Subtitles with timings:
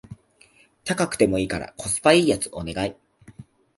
[0.83, 2.95] 高くてもいいからコスパ良いやつお願い